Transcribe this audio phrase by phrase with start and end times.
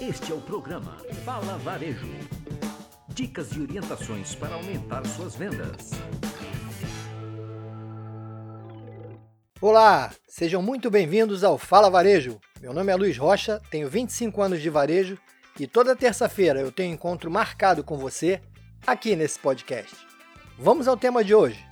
[0.00, 2.06] Este é o programa Fala Varejo.
[3.08, 5.90] Dicas e orientações para aumentar suas vendas.
[9.60, 12.38] Olá, sejam muito bem-vindos ao Fala Varejo.
[12.60, 15.18] Meu nome é Luiz Rocha, tenho 25 anos de varejo
[15.58, 18.40] e toda terça-feira eu tenho encontro marcado com você
[18.86, 19.96] aqui nesse podcast.
[20.56, 21.66] Vamos ao tema de hoje.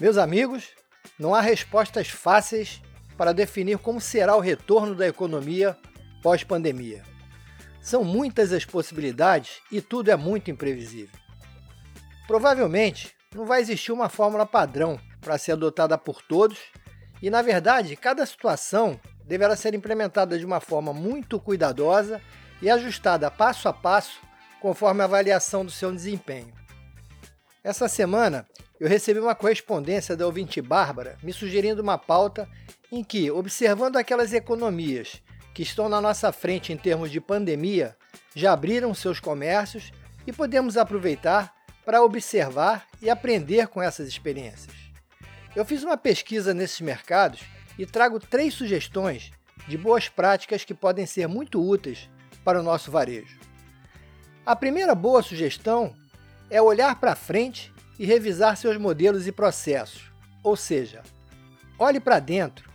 [0.00, 0.70] Meus amigos,
[1.16, 2.82] não há respostas fáceis
[3.16, 5.78] para definir como será o retorno da economia
[6.24, 7.02] pós-pandemia.
[7.82, 11.14] São muitas as possibilidades e tudo é muito imprevisível.
[12.26, 16.58] Provavelmente não vai existir uma fórmula padrão para ser adotada por todos,
[17.20, 22.22] e na verdade, cada situação deverá ser implementada de uma forma muito cuidadosa
[22.62, 24.22] e ajustada passo a passo
[24.62, 26.54] conforme a avaliação do seu desempenho.
[27.62, 28.46] Essa semana
[28.80, 32.48] eu recebi uma correspondência da ouvinte Bárbara me sugerindo uma pauta
[32.90, 35.22] em que, observando aquelas economias
[35.54, 37.96] que estão na nossa frente em termos de pandemia,
[38.34, 39.92] já abriram seus comércios
[40.26, 41.54] e podemos aproveitar
[41.86, 44.74] para observar e aprender com essas experiências.
[45.54, 47.40] Eu fiz uma pesquisa nesses mercados
[47.78, 49.30] e trago três sugestões
[49.68, 52.10] de boas práticas que podem ser muito úteis
[52.44, 53.38] para o nosso varejo.
[54.44, 55.94] A primeira boa sugestão
[56.50, 61.02] é olhar para frente e revisar seus modelos e processos, ou seja,
[61.78, 62.73] olhe para dentro,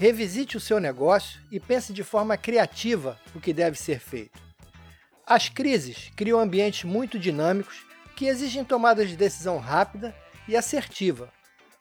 [0.00, 4.40] revisite o seu negócio e pense de forma criativa o que deve ser feito.
[5.24, 10.12] As crises criam ambientes muito dinâmicos que exigem tomadas de decisão rápida
[10.48, 11.32] e assertiva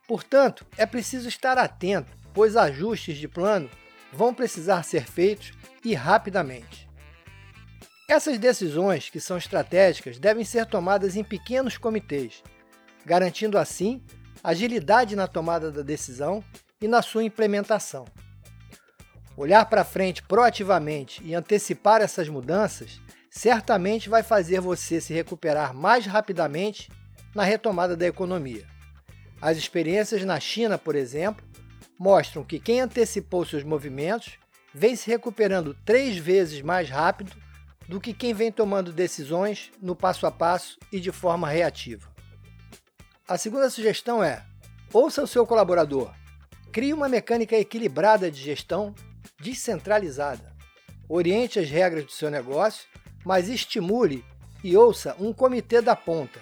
[0.10, 3.70] Portanto, é preciso estar atento, pois ajustes de plano
[4.12, 5.52] vão precisar ser feitos
[5.86, 6.90] e rapidamente.
[8.08, 12.42] Essas decisões, que são estratégicas, devem ser tomadas em pequenos comitês,
[13.06, 14.02] garantindo assim
[14.44, 16.44] agilidade na tomada da decisão
[16.82, 18.06] e na sua implementação.
[19.36, 23.00] Olhar para frente proativamente e antecipar essas mudanças
[23.30, 26.92] certamente vai fazer você se recuperar mais rapidamente
[27.34, 28.66] na retomada da economia.
[29.42, 31.46] As experiências na China, por exemplo,
[31.98, 34.38] mostram que quem antecipou seus movimentos
[34.74, 37.32] vem se recuperando três vezes mais rápido
[37.88, 42.08] do que quem vem tomando decisões no passo a passo e de forma reativa.
[43.28, 44.44] A segunda sugestão é:
[44.94, 46.14] ouça o seu colaborador.
[46.72, 48.94] Crie uma mecânica equilibrada de gestão
[49.40, 50.56] descentralizada.
[51.08, 52.88] Oriente as regras do seu negócio,
[53.26, 54.24] mas estimule
[54.64, 56.40] e ouça um comitê da ponta.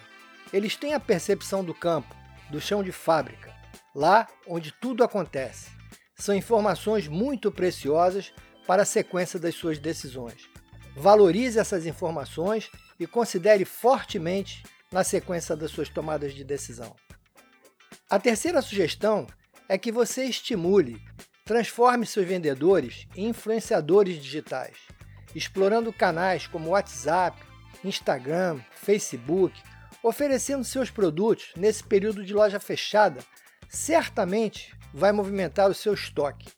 [0.51, 2.13] Eles têm a percepção do campo,
[2.49, 3.55] do chão de fábrica,
[3.95, 5.71] lá onde tudo acontece.
[6.15, 8.33] São informações muito preciosas
[8.65, 10.49] para a sequência das suas decisões.
[10.95, 16.93] Valorize essas informações e considere fortemente na sequência das suas tomadas de decisão.
[18.09, 19.27] A terceira sugestão
[19.67, 21.01] é que você estimule,
[21.45, 24.77] transforme seus vendedores em influenciadores digitais,
[25.35, 27.41] explorando canais como WhatsApp,
[27.83, 29.53] Instagram, Facebook
[30.07, 33.21] oferecendo seus produtos nesse período de loja fechada,
[33.67, 36.49] certamente vai movimentar o seu estoque,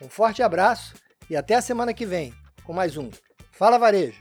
[0.00, 0.94] Um forte abraço
[1.30, 2.34] e até a semana que vem
[2.64, 3.08] com mais um
[3.52, 4.18] Fala Varejo.